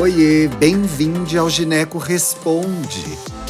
Oiê, 0.00 0.46
bem-vindo 0.46 1.40
ao 1.40 1.50
Gineco 1.50 1.98
Responde, 1.98 3.04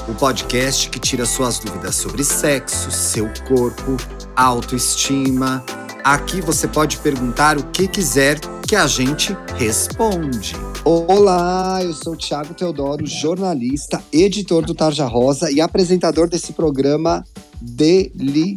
o 0.08 0.14
podcast 0.14 0.88
que 0.88 0.98
tira 0.98 1.26
suas 1.26 1.58
dúvidas 1.58 1.94
sobre 1.96 2.24
sexo, 2.24 2.90
seu 2.90 3.28
corpo, 3.46 3.98
autoestima. 4.34 5.62
Aqui 6.02 6.40
você 6.40 6.66
pode 6.66 6.96
perguntar 6.96 7.58
o 7.58 7.64
que 7.64 7.86
quiser 7.86 8.40
que 8.66 8.74
a 8.74 8.86
gente 8.86 9.36
responde. 9.58 10.54
Olá, 10.86 11.84
eu 11.84 11.92
sou 11.92 12.14
o 12.14 12.16
Thiago 12.16 12.54
Teodoro, 12.54 13.04
jornalista, 13.06 14.02
editor 14.10 14.64
do 14.64 14.74
Tarja 14.74 15.04
Rosa 15.04 15.52
e 15.52 15.60
apresentador 15.60 16.30
desse 16.30 16.54
programa 16.54 17.22
Delicinha. 17.60 18.56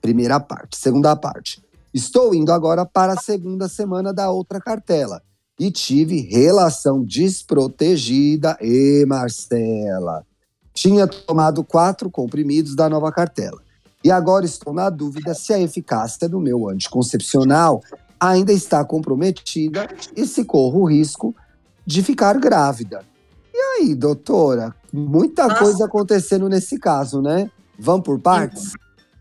Primeira 0.00 0.38
parte. 0.38 0.78
Segunda 0.78 1.16
parte. 1.16 1.60
Estou 1.92 2.32
indo 2.32 2.52
agora 2.52 2.86
para 2.86 3.14
a 3.14 3.20
segunda 3.20 3.68
semana 3.68 4.14
da 4.14 4.30
outra 4.30 4.60
cartela 4.60 5.20
e 5.60 5.70
tive 5.70 6.22
relação 6.22 7.04
desprotegida. 7.04 8.56
E 8.62 9.04
Marcela, 9.06 10.24
tinha 10.72 11.06
tomado 11.06 11.62
quatro 11.62 12.10
comprimidos 12.10 12.74
da 12.74 12.88
nova 12.88 13.12
cartela. 13.12 13.60
E 14.02 14.10
agora 14.10 14.46
estou 14.46 14.72
na 14.72 14.88
dúvida 14.88 15.34
se 15.34 15.52
a 15.52 15.60
eficácia 15.60 16.26
do 16.26 16.40
meu 16.40 16.66
anticoncepcional 16.70 17.82
ainda 18.18 18.54
está 18.54 18.82
comprometida 18.82 19.86
e 20.16 20.26
se 20.26 20.46
corro 20.46 20.80
o 20.80 20.84
risco 20.86 21.36
de 21.86 22.02
ficar 22.02 22.38
grávida. 22.38 23.04
E 23.52 23.58
aí, 23.58 23.94
doutora? 23.94 24.74
Muita 24.90 25.46
Nossa. 25.46 25.58
coisa 25.58 25.84
acontecendo 25.84 26.48
nesse 26.48 26.78
caso, 26.78 27.20
né? 27.20 27.50
Vamos 27.78 28.04
por 28.04 28.18
partes? 28.18 28.72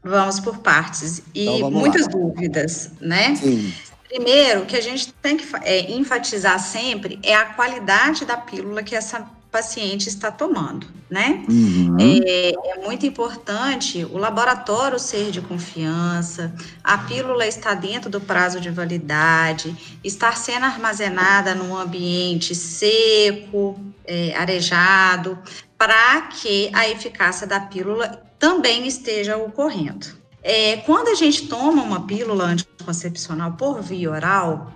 Vamos 0.01 0.39
por 0.39 0.57
partes. 0.59 1.21
E 1.35 1.45
então, 1.49 1.69
muitas 1.69 2.03
lá. 2.03 2.07
dúvidas, 2.07 2.91
né? 3.01 3.35
Sim. 3.35 3.73
Primeiro, 4.09 4.63
o 4.63 4.65
que 4.65 4.75
a 4.75 4.81
gente 4.81 5.13
tem 5.13 5.37
que 5.37 5.45
é, 5.61 5.91
enfatizar 5.91 6.59
sempre 6.59 7.19
é 7.21 7.35
a 7.35 7.45
qualidade 7.45 8.25
da 8.25 8.35
pílula 8.35 8.81
que 8.81 8.95
essa 8.95 9.29
paciente 9.51 10.09
está 10.09 10.31
tomando, 10.31 10.87
né? 11.09 11.43
Uhum. 11.47 11.97
É, 11.99 12.51
é, 12.51 12.83
muito 12.83 13.05
importante 13.05 14.03
o 14.05 14.17
laboratório 14.17 14.99
ser 14.99 15.31
de 15.31 15.41
confiança, 15.41 16.53
a 16.83 16.97
pílula 16.99 17.45
está 17.47 17.73
dentro 17.73 18.09
do 18.09 18.19
prazo 18.19 18.59
de 18.59 18.69
validade, 18.69 19.75
estar 20.03 20.37
sendo 20.37 20.65
armazenada 20.65 21.53
num 21.55 21.75
ambiente 21.75 22.53
seco, 22.53 23.79
é, 24.05 24.35
arejado, 24.35 25.37
para 25.77 26.23
que 26.23 26.69
a 26.73 26.89
eficácia 26.89 27.45
da 27.45 27.59
pílula 27.59 28.23
também 28.37 28.87
esteja 28.87 29.37
ocorrendo. 29.37 30.18
É, 30.41 30.77
quando 30.77 31.09
a 31.09 31.15
gente 31.15 31.47
toma 31.47 31.81
uma 31.81 32.05
pílula 32.05 32.45
anticoncepcional 32.45 33.53
por 33.53 33.81
via 33.81 34.09
oral, 34.09 34.71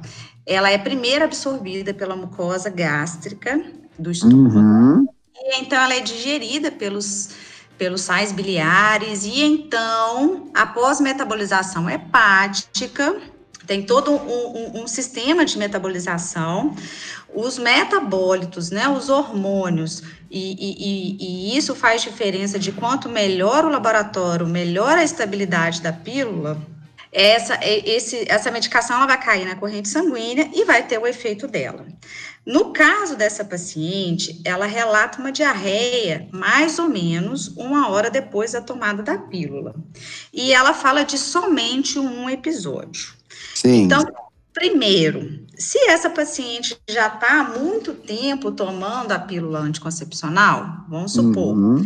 ela 0.45 0.69
é 0.69 0.77
primeiro 0.77 1.23
absorvida 1.23 1.93
pela 1.93 2.15
mucosa 2.15 2.69
gástrica 2.69 3.63
do 3.97 4.11
estômago, 4.11 4.59
uhum. 4.59 5.07
e 5.35 5.61
então 5.61 5.81
ela 5.81 5.93
é 5.93 5.99
digerida 6.01 6.71
pelos, 6.71 7.29
pelos 7.77 8.01
sais 8.01 8.31
biliares, 8.31 9.23
e 9.23 9.41
então, 9.41 10.49
após 10.53 10.99
metabolização 10.99 11.89
hepática, 11.89 13.21
tem 13.65 13.83
todo 13.83 14.11
um, 14.11 14.15
um, 14.15 14.83
um, 14.83 14.87
sistema 14.87 15.45
de 15.45 15.57
metabolização, 15.57 16.75
os 17.35 17.57
metabólitos, 17.57 18.71
né, 18.71 18.87
os 18.87 19.09
hormônios, 19.09 20.03
e, 20.29 20.55
e, 20.59 21.17
e, 21.19 21.57
isso 21.57 21.75
faz 21.75 22.01
diferença 22.01 22.57
de 22.57 22.71
quanto 22.71 23.07
melhor 23.07 23.65
o 23.65 23.69
laboratório, 23.69 24.47
melhor 24.47 24.97
a 24.97 25.03
estabilidade 25.03 25.81
da 25.81 25.93
pílula, 25.93 26.59
essa, 27.11 27.59
esse, 27.63 28.25
essa 28.27 28.49
medicação 28.49 28.97
ela 28.97 29.05
vai 29.05 29.21
cair 29.21 29.45
na 29.45 29.55
corrente 29.55 29.87
sanguínea 29.87 30.49
e 30.51 30.65
vai 30.65 30.87
ter 30.87 30.97
o 30.97 31.05
efeito 31.05 31.47
dela. 31.47 31.85
No 32.45 32.73
caso 32.73 33.15
dessa 33.15 33.45
paciente, 33.45 34.41
ela 34.43 34.65
relata 34.65 35.19
uma 35.19 35.31
diarreia 35.31 36.27
mais 36.31 36.79
ou 36.79 36.89
menos 36.89 37.49
uma 37.55 37.89
hora 37.89 38.09
depois 38.09 38.51
da 38.51 38.61
tomada 38.61 39.03
da 39.03 39.17
pílula. 39.17 39.75
E 40.33 40.51
ela 40.51 40.73
fala 40.73 41.03
de 41.03 41.17
somente 41.17 41.99
um 41.99 42.29
episódio. 42.29 43.13
Sim. 43.53 43.83
Então, 43.83 44.03
primeiro, 44.53 45.45
se 45.57 45.77
essa 45.89 46.09
paciente 46.09 46.77
já 46.89 47.07
está 47.07 47.41
há 47.41 47.43
muito 47.59 47.93
tempo 47.93 48.51
tomando 48.51 49.11
a 49.11 49.19
pílula 49.19 49.59
anticoncepcional, 49.59 50.85
vamos 50.89 51.13
supor, 51.13 51.55
uhum 51.55 51.85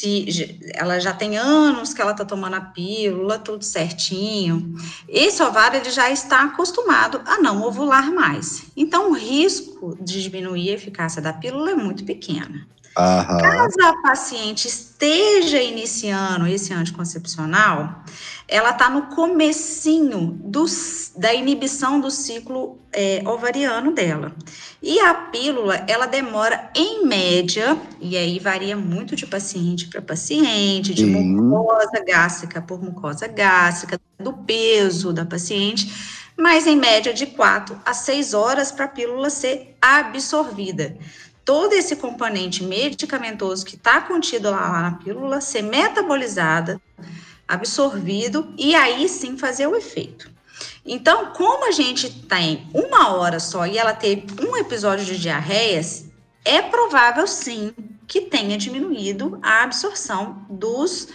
se 0.00 0.58
ela 0.72 0.98
já 0.98 1.12
tem 1.12 1.36
anos 1.36 1.92
que 1.92 2.00
ela 2.00 2.12
está 2.12 2.24
tomando 2.24 2.54
a 2.54 2.60
pílula, 2.60 3.38
tudo 3.38 3.62
certinho, 3.62 4.74
esse 5.06 5.42
ovário 5.42 5.78
ele 5.78 5.90
já 5.90 6.10
está 6.10 6.44
acostumado 6.44 7.20
a 7.26 7.38
não 7.38 7.62
ovular 7.62 8.10
mais. 8.10 8.64
Então, 8.74 9.10
o 9.10 9.14
risco 9.14 9.98
de 10.00 10.22
diminuir 10.22 10.70
a 10.70 10.74
eficácia 10.74 11.20
da 11.20 11.34
pílula 11.34 11.72
é 11.72 11.74
muito 11.74 12.04
pequeno. 12.04 12.64
Aham. 13.00 13.38
Caso 13.38 13.82
a 13.82 14.02
paciente 14.02 14.68
esteja 14.68 15.62
iniciando 15.62 16.46
esse 16.46 16.74
anticoncepcional, 16.74 18.04
ela 18.46 18.70
está 18.70 18.90
no 18.90 19.02
comecinho 19.02 20.38
dos, 20.44 21.12
da 21.16 21.32
inibição 21.32 21.98
do 21.98 22.10
ciclo 22.10 22.78
é, 22.92 23.22
ovariano 23.24 23.92
dela. 23.92 24.32
E 24.82 25.00
a 25.00 25.14
pílula, 25.14 25.76
ela 25.88 26.06
demora 26.06 26.70
em 26.74 27.06
média, 27.06 27.78
e 28.00 28.18
aí 28.18 28.38
varia 28.38 28.76
muito 28.76 29.16
de 29.16 29.26
paciente 29.26 29.86
para 29.86 30.02
paciente, 30.02 30.92
de 30.92 31.06
mucosa 31.06 32.04
gástrica 32.06 32.60
por 32.60 32.82
mucosa 32.82 33.26
gástrica, 33.26 33.98
do 34.18 34.34
peso 34.34 35.12
da 35.12 35.24
paciente, 35.24 35.90
mas 36.36 36.66
em 36.66 36.76
média 36.76 37.14
de 37.14 37.26
4 37.26 37.80
a 37.84 37.94
6 37.94 38.34
horas 38.34 38.70
para 38.70 38.84
a 38.84 38.88
pílula 38.88 39.30
ser 39.30 39.76
absorvida 39.80 40.96
todo 41.50 41.72
esse 41.72 41.96
componente 41.96 42.62
medicamentoso 42.62 43.66
que 43.66 43.74
está 43.74 44.00
contido 44.00 44.52
lá, 44.52 44.70
lá 44.70 44.82
na 44.82 44.92
pílula 44.92 45.40
ser 45.40 45.62
metabolizada, 45.62 46.80
absorvido 47.48 48.54
e 48.56 48.72
aí 48.76 49.08
sim 49.08 49.36
fazer 49.36 49.66
o 49.66 49.74
efeito. 49.74 50.30
Então, 50.86 51.32
como 51.32 51.66
a 51.66 51.72
gente 51.72 52.08
tem 52.28 52.68
uma 52.72 53.08
hora 53.08 53.40
só 53.40 53.66
e 53.66 53.76
ela 53.76 53.92
teve 53.92 54.26
um 54.46 54.56
episódio 54.56 55.04
de 55.04 55.18
diarreias, 55.18 56.04
é 56.44 56.62
provável 56.62 57.26
sim 57.26 57.74
que 58.06 58.20
tenha 58.20 58.56
diminuído 58.56 59.36
a 59.42 59.64
absorção 59.64 60.46
dos, 60.48 61.08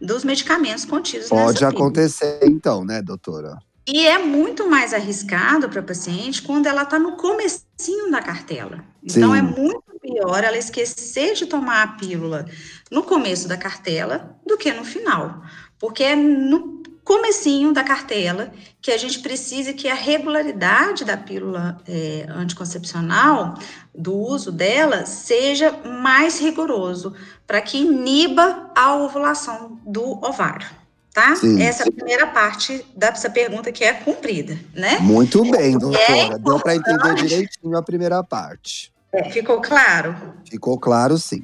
dos 0.00 0.22
medicamentos 0.22 0.84
contidos 0.84 1.28
Pode 1.28 1.64
acontecer, 1.64 2.38
então, 2.44 2.84
né, 2.84 3.02
doutora? 3.02 3.58
E 3.92 4.06
é 4.06 4.18
muito 4.18 4.70
mais 4.70 4.94
arriscado 4.94 5.68
para 5.68 5.80
a 5.80 5.82
paciente 5.82 6.42
quando 6.42 6.66
ela 6.66 6.82
está 6.82 6.96
no 6.96 7.16
comecinho 7.16 8.08
da 8.08 8.22
cartela. 8.22 8.84
Então, 9.02 9.32
Sim. 9.32 9.38
é 9.38 9.42
muito 9.42 9.82
melhor 10.02 10.44
ela 10.44 10.56
esquecer 10.56 11.34
de 11.34 11.46
tomar 11.46 11.82
a 11.82 11.88
pílula 11.88 12.46
no 12.88 13.02
começo 13.02 13.48
da 13.48 13.56
cartela 13.56 14.38
do 14.46 14.56
que 14.56 14.72
no 14.72 14.84
final. 14.84 15.42
Porque 15.76 16.04
é 16.04 16.14
no 16.14 16.80
comecinho 17.02 17.72
da 17.72 17.82
cartela 17.82 18.52
que 18.80 18.92
a 18.92 18.96
gente 18.96 19.18
precisa 19.18 19.72
que 19.72 19.88
a 19.88 19.94
regularidade 19.94 21.04
da 21.04 21.16
pílula 21.16 21.76
é, 21.88 22.26
anticoncepcional, 22.28 23.54
do 23.92 24.16
uso 24.16 24.52
dela, 24.52 25.04
seja 25.04 25.72
mais 25.84 26.38
rigoroso, 26.38 27.12
para 27.44 27.60
que 27.60 27.78
iniba 27.78 28.70
a 28.76 28.94
ovulação 28.94 29.80
do 29.84 30.24
ovário. 30.24 30.79
Tá? 31.12 31.34
Sim. 31.34 31.60
Essa 31.60 31.84
é 31.84 31.88
a 31.88 31.92
primeira 31.92 32.26
parte 32.28 32.84
dessa 32.94 33.28
pergunta 33.28 33.72
que 33.72 33.82
é 33.82 33.92
cumprida, 33.92 34.56
né? 34.72 34.98
Muito 35.00 35.42
bem, 35.50 35.76
doutora. 35.76 36.04
É 36.04 36.38
Deu 36.38 36.60
para 36.60 36.76
entender 36.76 37.14
direitinho 37.14 37.76
a 37.76 37.82
primeira 37.82 38.22
parte. 38.22 38.92
É, 39.12 39.28
ficou 39.28 39.60
claro? 39.60 40.14
Ficou 40.48 40.78
claro, 40.78 41.18
sim. 41.18 41.42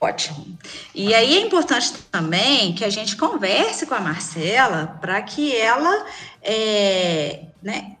Ótimo. 0.00 0.46
E 0.94 1.12
aí 1.12 1.38
é 1.38 1.40
importante 1.40 1.92
também 2.10 2.72
que 2.72 2.84
a 2.84 2.90
gente 2.90 3.16
converse 3.16 3.84
com 3.84 3.94
a 3.94 4.00
Marcela 4.00 4.98
para 5.00 5.20
que 5.22 5.56
ela, 5.56 6.06
é, 6.40 7.46
né, 7.62 7.96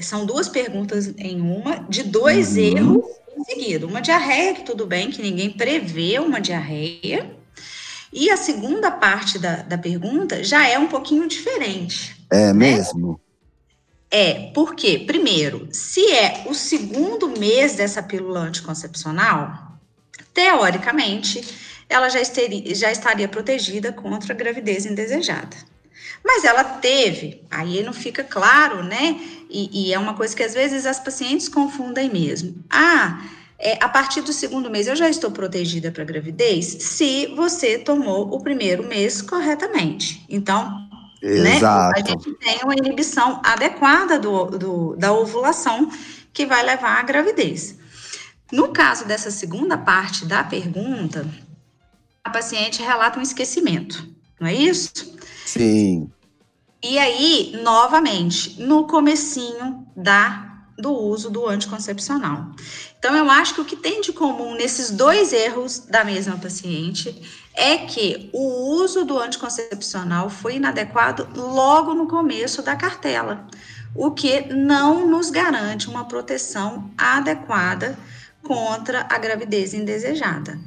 são 0.00 0.26
duas 0.26 0.48
perguntas 0.48 1.12
em 1.16 1.40
uma, 1.40 1.78
de 1.88 2.02
dois 2.02 2.56
uhum. 2.56 2.62
erros 2.62 3.04
em 3.36 3.44
seguida. 3.44 3.86
Uma 3.86 4.00
diarreia, 4.00 4.54
que 4.54 4.62
tudo 4.62 4.86
bem, 4.86 5.10
que 5.10 5.22
ninguém 5.22 5.50
prevê 5.50 6.18
uma 6.18 6.40
diarreia. 6.40 7.30
E 8.12 8.30
a 8.30 8.36
segunda 8.36 8.90
parte 8.90 9.38
da, 9.38 9.56
da 9.56 9.78
pergunta 9.78 10.42
já 10.42 10.66
é 10.68 10.78
um 10.78 10.86
pouquinho 10.86 11.28
diferente. 11.28 12.16
É 12.30 12.46
né? 12.46 12.52
mesmo? 12.52 13.20
É, 14.10 14.50
porque, 14.54 15.00
primeiro, 15.00 15.68
se 15.72 16.00
é 16.12 16.44
o 16.46 16.54
segundo 16.54 17.28
mês 17.28 17.74
dessa 17.74 18.02
pílula 18.02 18.40
anticoncepcional, 18.40 19.78
teoricamente, 20.32 21.42
ela 21.88 22.08
já, 22.08 22.20
estaria, 22.20 22.74
já 22.74 22.90
estaria 22.90 23.28
protegida 23.28 23.92
contra 23.92 24.32
a 24.32 24.36
gravidez 24.36 24.86
indesejada. 24.86 25.56
Mas 26.24 26.44
ela 26.44 26.64
teve, 26.64 27.42
aí 27.50 27.82
não 27.82 27.92
fica 27.92 28.24
claro, 28.24 28.82
né? 28.82 29.20
E, 29.48 29.88
e, 29.88 29.92
é 29.92 29.98
uma 29.98 30.14
coisa 30.14 30.34
que 30.34 30.42
às 30.42 30.54
vezes 30.54 30.84
as 30.84 30.98
pacientes 30.98 31.48
confundem 31.48 32.10
mesmo. 32.10 32.64
Ah, 32.68 33.22
é, 33.58 33.82
a 33.82 33.88
partir 33.88 34.20
do 34.20 34.32
segundo 34.32 34.70
mês 34.70 34.86
eu 34.86 34.96
já 34.96 35.08
estou 35.08 35.30
protegida 35.30 35.90
para 35.90 36.04
gravidez 36.04 36.66
se 36.80 37.26
você 37.28 37.78
tomou 37.78 38.34
o 38.34 38.40
primeiro 38.40 38.86
mês 38.86 39.22
corretamente. 39.22 40.24
Então, 40.28 40.86
Exato. 41.22 41.96
né, 41.96 42.02
a 42.02 42.06
gente 42.06 42.34
tem 42.34 42.60
uma 42.62 42.74
inibição 42.74 43.40
adequada 43.44 44.18
do, 44.18 44.44
do, 44.46 44.96
da 44.96 45.12
ovulação 45.12 45.90
que 46.32 46.44
vai 46.44 46.62
levar 46.62 46.98
à 46.98 47.02
gravidez. 47.02 47.76
No 48.52 48.68
caso 48.68 49.06
dessa 49.06 49.30
segunda 49.30 49.78
parte 49.78 50.24
da 50.26 50.44
pergunta, 50.44 51.26
a 52.22 52.30
paciente 52.30 52.82
relata 52.82 53.18
um 53.18 53.22
esquecimento, 53.22 54.06
não 54.38 54.46
é 54.46 54.54
isso? 54.54 54.92
Sim. 55.46 56.10
E 56.82 56.98
aí, 56.98 57.58
novamente, 57.62 58.60
no 58.62 58.86
comecinho 58.86 59.86
da 59.96 60.46
do 60.78 60.92
uso 60.92 61.30
do 61.30 61.46
anticoncepcional. 61.46 62.50
Então, 63.06 63.16
eu 63.16 63.30
acho 63.30 63.54
que 63.54 63.60
o 63.60 63.64
que 63.64 63.76
tem 63.76 64.00
de 64.00 64.12
comum 64.12 64.56
nesses 64.56 64.90
dois 64.90 65.32
erros 65.32 65.78
da 65.78 66.02
mesma 66.02 66.36
paciente 66.36 67.22
é 67.54 67.78
que 67.78 68.28
o 68.32 68.80
uso 68.82 69.04
do 69.04 69.16
anticoncepcional 69.16 70.28
foi 70.28 70.56
inadequado 70.56 71.28
logo 71.36 71.94
no 71.94 72.08
começo 72.08 72.62
da 72.62 72.74
cartela, 72.74 73.46
o 73.94 74.10
que 74.10 74.52
não 74.52 75.06
nos 75.06 75.30
garante 75.30 75.88
uma 75.88 76.04
proteção 76.04 76.90
adequada 76.98 77.96
contra 78.42 79.06
a 79.08 79.16
gravidez 79.18 79.72
indesejada. 79.72 80.58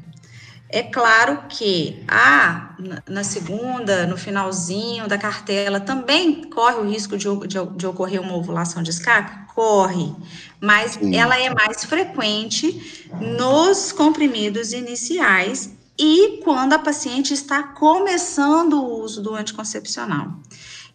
É 0.72 0.84
claro 0.84 1.46
que 1.50 2.04
ah, 2.08 2.76
na 3.10 3.24
segunda, 3.24 4.06
no 4.06 4.16
finalzinho 4.16 5.08
da 5.08 5.18
cartela, 5.18 5.80
também 5.80 6.44
corre 6.44 6.76
o 6.76 6.88
risco 6.88 7.18
de, 7.18 7.26
de, 7.48 7.58
de 7.76 7.88
ocorrer 7.88 8.22
uma 8.22 8.36
ovulação 8.36 8.84
de 8.84 8.92
escape? 8.92 9.52
Corre, 9.56 10.14
mas 10.62 10.92
Sim. 10.92 11.16
ela 11.16 11.40
é 11.40 11.52
mais 11.52 11.84
frequente 11.84 13.10
nos 13.20 13.92
comprimidos 13.92 14.72
iniciais 14.72 15.74
e 15.98 16.40
quando 16.44 16.74
a 16.74 16.80
paciente 16.80 17.34
está 17.34 17.64
começando 17.64 18.74
o 18.74 19.02
uso 19.02 19.24
do 19.24 19.34
anticoncepcional. 19.34 20.40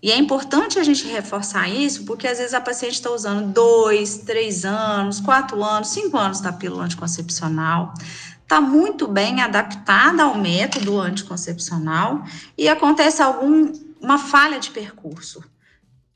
E 0.02 0.10
é 0.10 0.16
importante 0.16 0.78
a 0.78 0.84
gente 0.84 1.06
reforçar 1.06 1.68
isso, 1.68 2.04
porque 2.04 2.26
às 2.26 2.38
vezes 2.38 2.54
a 2.54 2.60
paciente 2.60 2.94
está 2.94 3.10
usando 3.10 3.52
dois, 3.52 4.18
três 4.18 4.64
anos, 4.64 5.20
quatro 5.20 5.62
anos, 5.62 5.88
cinco 5.88 6.16
anos 6.16 6.40
da 6.40 6.52
pílula 6.52 6.84
anticoncepcional, 6.84 7.94
está 8.42 8.60
muito 8.60 9.08
bem 9.08 9.40
adaptada 9.40 10.24
ao 10.24 10.36
método 10.36 11.00
anticoncepcional 11.00 12.22
e 12.56 12.68
acontece 12.68 13.22
alguma 13.22 14.18
falha 14.18 14.60
de 14.60 14.70
percurso. 14.70 15.42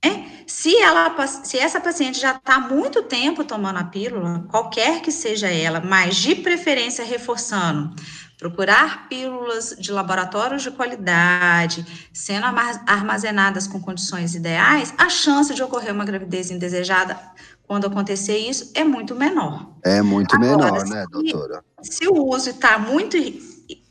É, 0.05 0.23
se, 0.47 0.77
ela, 0.77 1.27
se 1.27 1.59
essa 1.59 1.81
paciente 1.81 2.21
já 2.21 2.37
está 2.37 2.61
muito 2.61 3.03
tempo 3.03 3.43
tomando 3.43 3.79
a 3.79 3.85
pílula, 3.85 4.45
qualquer 4.49 5.01
que 5.01 5.11
seja 5.11 5.49
ela, 5.49 5.81
mas 5.81 6.17
de 6.17 6.37
preferência 6.37 7.05
reforçando 7.05 7.95
procurar 8.39 9.09
pílulas 9.09 9.75
de 9.79 9.91
laboratórios 9.91 10.63
de 10.63 10.71
qualidade, 10.71 11.85
sendo 12.13 12.47
armazenadas 12.87 13.67
com 13.67 13.81
condições 13.81 14.35
ideais, 14.35 14.95
a 14.97 15.09
chance 15.11 15.53
de 15.53 15.63
ocorrer 15.63 15.93
uma 15.93 16.05
gravidez 16.05 16.51
indesejada 16.51 17.19
quando 17.67 17.87
acontecer 17.87 18.39
isso 18.39 18.71
é 18.75 18.83
muito 18.83 19.15
menor. 19.15 19.69
É 19.85 20.01
muito 20.01 20.35
Agora, 20.35 20.73
menor, 20.73 20.87
né, 20.87 21.05
doutora? 21.11 21.63
Se 21.83 22.09
o 22.09 22.25
uso 22.27 22.51
está 22.51 22.79
muito 22.79 23.19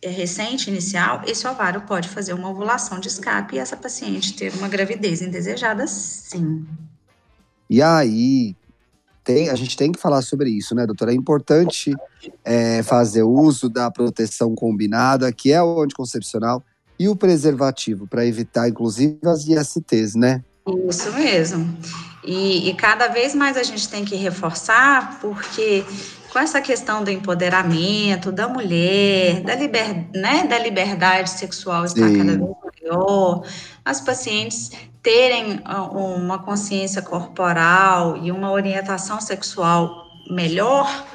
recente, 0.03 0.69
inicial, 0.69 1.21
esse 1.27 1.47
ovário 1.47 1.81
pode 1.81 2.09
fazer 2.09 2.33
uma 2.33 2.49
ovulação 2.49 2.99
de 2.99 3.07
escape 3.07 3.55
e 3.55 3.59
essa 3.59 3.77
paciente 3.77 4.35
ter 4.35 4.51
uma 4.55 4.67
gravidez 4.67 5.21
indesejada, 5.21 5.85
sim. 5.85 6.65
E 7.69 7.81
aí, 7.81 8.55
tem, 9.27 9.49
a 9.49 9.55
gente 9.55 9.75
tem 9.75 9.91
que 9.91 9.99
falar 9.99 10.21
sobre 10.21 10.49
isso, 10.49 10.73
né, 10.73 10.85
doutora? 10.85 11.11
É 11.11 11.13
importante 11.15 11.93
é, 12.45 12.81
fazer 12.81 13.23
uso 13.23 13.67
da 13.67 13.91
proteção 13.91 14.55
combinada, 14.55 15.29
que 15.33 15.51
é 15.51 15.61
o 15.61 15.81
anticoncepcional, 15.81 16.63
e 16.97 17.09
o 17.09 17.15
preservativo, 17.15 18.07
para 18.07 18.25
evitar, 18.25 18.69
inclusive, 18.69 19.19
as 19.25 19.45
ISTs, 19.45 20.15
né? 20.15 20.41
Isso 20.89 21.11
mesmo. 21.11 21.77
E, 22.23 22.69
e, 22.69 22.73
cada 22.73 23.09
vez 23.09 23.35
mais 23.35 23.57
a 23.57 23.63
gente 23.63 23.87
tem 23.89 24.05
que 24.05 24.15
reforçar, 24.15 25.19
porque 25.19 25.83
com 26.31 26.39
essa 26.39 26.61
questão 26.61 27.03
do 27.03 27.11
empoderamento 27.11 28.31
da 28.31 28.47
mulher, 28.47 29.41
da, 29.41 29.55
liber, 29.55 30.07
né, 30.13 30.45
da 30.47 30.57
liberdade 30.57 31.29
sexual 31.29 31.85
está 31.85 32.01
cada 32.01 32.37
vez 32.37 32.39
maior, 32.83 33.43
as 33.83 34.01
pacientes 34.01 34.71
terem 35.07 35.61
ah, 35.63 35.83
uma 35.83 36.37
consciência 36.39 37.01
corporal 37.01 38.17
e 38.21 38.29
uma 38.29 38.51
orientação 38.51 39.21
sexual 39.21 40.11
melhor, 40.29 41.07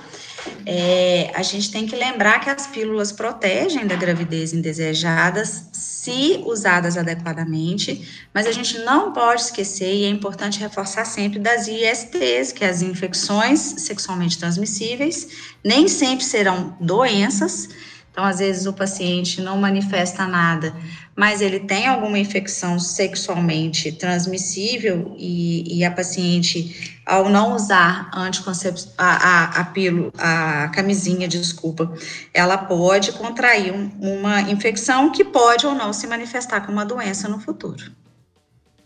é, 0.65 1.31
a 1.35 1.43
gente 1.43 1.71
tem 1.71 1.87
que 1.87 1.95
lembrar 1.95 2.41
que 2.41 2.49
as 2.49 2.67
pílulas 2.67 3.13
protegem 3.13 3.87
da 3.87 3.95
gravidez 3.95 4.55
indesejadas 4.55 5.67
se 5.75 6.43
usadas 6.47 6.97
adequadamente, 6.97 8.27
mas 8.33 8.47
a 8.47 8.53
gente 8.53 8.79
não 8.79 9.13
pode 9.13 9.43
esquecer, 9.43 9.93
e 9.93 10.05
é 10.05 10.09
importante 10.09 10.59
reforçar 10.59 11.05
sempre, 11.05 11.39
das 11.39 11.69
ISTs, 11.69 12.51
que 12.51 12.65
é 12.65 12.71
as 12.71 12.81
infecções 12.81 13.61
sexualmente 13.61 14.39
transmissíveis, 14.39 15.29
nem 15.63 15.87
sempre 15.87 16.25
serão 16.25 16.75
doenças, 16.81 17.69
então, 18.13 18.25
às 18.25 18.41
vezes, 18.41 18.67
o 18.67 18.75
paciente 18.75 19.41
não 19.41 19.57
manifesta 19.57 20.27
nada, 20.27 20.75
mas 21.15 21.41
ele 21.41 21.61
tem 21.61 21.87
alguma 21.87 22.19
infecção 22.19 22.79
sexualmente 22.79 23.93
transmissível 23.93 25.15
e, 25.19 25.79
e 25.79 25.85
a 25.85 25.91
paciente, 25.91 27.01
ao 27.05 27.29
não 27.29 27.55
usar 27.55 28.11
a, 28.13 28.31
a, 28.99 29.45
a, 29.61 29.65
pilo, 29.65 30.13
a 30.17 30.69
camisinha, 30.69 31.29
desculpa, 31.29 31.93
ela 32.33 32.57
pode 32.57 33.13
contrair 33.13 33.73
um, 33.73 33.91
uma 34.01 34.41
infecção 34.43 35.13
que 35.13 35.25
pode 35.25 35.67
ou 35.67 35.75
não 35.75 35.93
se 35.93 36.07
manifestar 36.07 36.61
como 36.61 36.73
uma 36.73 36.87
doença 36.87 37.29
no 37.29 37.39
futuro. 37.39 37.93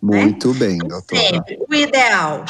Né? 0.03 0.23
Muito 0.23 0.53
né? 0.53 0.59
bem, 0.59 0.79
doutora. 0.79 1.21
Sempre, 1.21 1.59
o 1.69 1.75
ideal, 1.75 2.45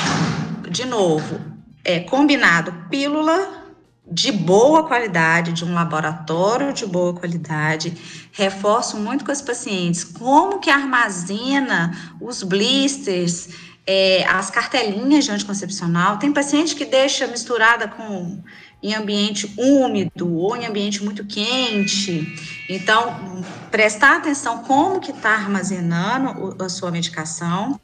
de 0.70 0.86
novo, 0.86 1.38
é 1.84 2.00
combinado 2.00 2.72
pílula 2.88 3.65
de 4.08 4.30
boa 4.30 4.84
qualidade, 4.86 5.52
de 5.52 5.64
um 5.64 5.74
laboratório 5.74 6.72
de 6.72 6.86
boa 6.86 7.12
qualidade. 7.12 7.92
Reforço 8.32 8.96
muito 8.96 9.24
com 9.24 9.32
as 9.32 9.42
pacientes 9.42 10.04
como 10.04 10.60
que 10.60 10.70
armazena 10.70 12.14
os 12.20 12.42
blisters, 12.42 13.48
é, 13.86 14.24
as 14.28 14.50
cartelinhas 14.50 15.24
de 15.24 15.32
anticoncepcional. 15.32 16.18
Tem 16.18 16.32
paciente 16.32 16.76
que 16.76 16.84
deixa 16.84 17.26
misturada 17.26 17.88
com 17.88 18.42
em 18.82 18.94
ambiente 18.94 19.52
úmido 19.56 20.32
ou 20.36 20.56
em 20.56 20.66
ambiente 20.66 21.02
muito 21.02 21.24
quente. 21.24 22.24
Então, 22.68 23.44
prestar 23.70 24.16
atenção 24.16 24.58
como 24.58 25.00
que 25.00 25.10
está 25.10 25.30
armazenando 25.30 26.56
a 26.62 26.68
sua 26.68 26.90
medicação 26.90 27.80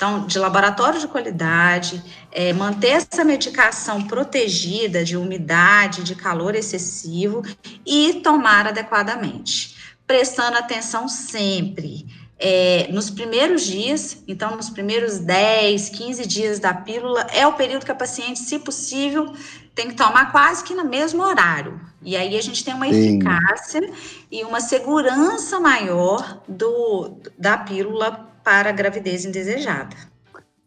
Então, 0.00 0.26
de 0.26 0.38
laboratório 0.38 0.98
de 0.98 1.06
qualidade, 1.06 2.02
é, 2.32 2.54
manter 2.54 2.92
essa 2.92 3.22
medicação 3.22 4.00
protegida 4.06 5.04
de 5.04 5.14
umidade, 5.14 6.02
de 6.02 6.14
calor 6.14 6.54
excessivo 6.54 7.42
e 7.84 8.14
tomar 8.22 8.66
adequadamente, 8.66 9.76
prestando 10.06 10.56
atenção 10.56 11.06
sempre. 11.06 12.06
É, 12.42 12.88
nos 12.90 13.10
primeiros 13.10 13.62
dias, 13.62 14.16
então 14.26 14.56
nos 14.56 14.70
primeiros 14.70 15.18
10, 15.18 15.90
15 15.90 16.26
dias 16.26 16.58
da 16.58 16.72
pílula, 16.72 17.26
é 17.34 17.46
o 17.46 17.52
período 17.52 17.84
que 17.84 17.92
a 17.92 17.94
paciente, 17.94 18.38
se 18.38 18.58
possível, 18.58 19.30
tem 19.74 19.88
que 19.88 19.94
tomar 19.94 20.32
quase 20.32 20.64
que 20.64 20.74
no 20.74 20.84
mesmo 20.84 21.22
horário. 21.22 21.78
E 22.02 22.16
aí 22.16 22.38
a 22.38 22.42
gente 22.42 22.64
tem 22.64 22.72
uma 22.72 22.86
Sim. 22.86 23.18
eficácia 23.18 23.92
e 24.32 24.42
uma 24.42 24.58
segurança 24.58 25.60
maior 25.60 26.42
do, 26.48 27.12
da 27.38 27.58
pílula 27.58 28.26
para 28.42 28.70
a 28.70 28.72
gravidez 28.72 29.26
indesejada. 29.26 29.94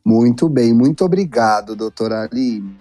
Muito 0.05 0.47
bem, 0.47 0.73
muito 0.75 1.03
obrigado, 1.03 1.75
doutora 1.75 2.23
Aline. 2.23 2.77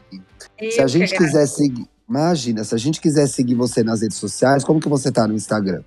Eu 0.61 0.70
se 0.70 0.82
a 0.82 0.87
gente 0.87 1.16
quiser 1.16 1.46
seguir, 1.46 1.88
imagina, 2.06 2.62
se 2.62 2.75
a 2.75 2.78
gente 2.78 3.00
quiser 3.00 3.26
seguir 3.26 3.54
você 3.54 3.82
nas 3.82 4.02
redes 4.02 4.18
sociais, 4.18 4.64
como 4.64 4.80
que 4.80 4.88
você 4.88 5.08
está 5.08 5.26
no 5.26 5.34
Instagram? 5.34 5.82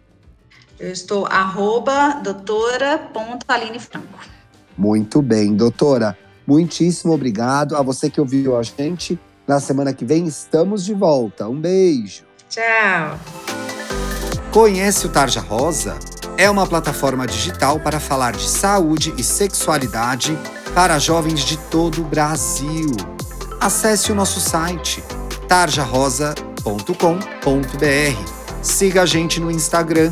Eu 0.80 0.92
estou 0.92 1.26
arroba 1.26 2.20
doutora.alinefranco. 2.24 4.20
Muito 4.78 5.22
bem, 5.22 5.56
doutora. 5.56 6.18
Muitíssimo 6.46 7.14
obrigado 7.14 7.76
a 7.76 7.82
você 7.82 8.10
que 8.10 8.20
ouviu 8.20 8.58
a 8.58 8.64
gente. 8.64 9.20
Na 9.48 9.60
semana 9.60 9.94
que 9.94 10.04
vem 10.04 10.26
estamos 10.26 10.84
de 10.84 10.94
volta. 10.94 11.48
Um 11.48 11.60
beijo. 11.60 12.24
Tchau. 12.50 13.20
Conhece 14.52 15.06
o 15.06 15.10
Tarja 15.10 15.40
Rosa? 15.40 15.98
é 16.38 16.50
uma 16.50 16.68
plataforma 16.68 17.26
digital 17.26 17.80
para 17.80 18.00
falar 18.00 18.34
de 18.34 18.48
saúde 18.48 19.14
e 19.18 19.24
sexualidade 19.24 20.38
para 20.74 21.00
jovens 21.00 21.42
de 21.42 21.58
todo 21.58 22.02
o 22.02 22.04
Brasil. 22.04 22.92
Acesse 23.60 24.12
o 24.12 24.16
nosso 24.16 24.40
site 24.40 25.04
tarjarosa.com.br. 25.48 28.32
Siga 28.62 29.04
a 29.04 29.06
gente 29.06 29.40
no 29.40 29.52
Instagram, 29.52 30.12